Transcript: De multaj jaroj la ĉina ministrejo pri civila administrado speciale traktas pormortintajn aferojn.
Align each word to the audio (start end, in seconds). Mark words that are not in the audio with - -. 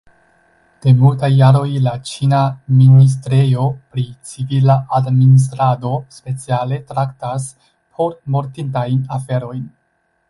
De 0.83 0.93
multaj 1.01 1.27
jaroj 1.31 1.67
la 1.87 1.91
ĉina 2.11 2.39
ministrejo 2.79 3.67
pri 3.95 4.05
civila 4.31 4.77
administrado 5.01 5.93
speciale 6.17 6.81
traktas 6.95 7.47
pormortintajn 8.01 9.07
aferojn. 9.21 9.63